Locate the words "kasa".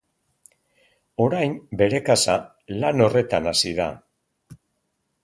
2.07-2.37